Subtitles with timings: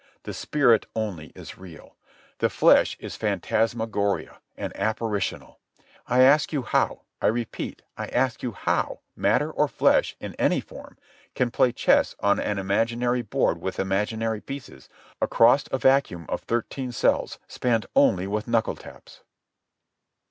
[0.23, 1.95] The spirit only is real.
[2.39, 5.59] The flesh is phantasmagoria and apparitional.
[6.07, 10.97] I ask you how—I repeat, I ask you how matter or flesh in any form
[11.35, 14.89] can play chess on an imaginary board with imaginary pieces,
[15.21, 19.21] across a vacuum of thirteen cells spanned only with knuckle taps?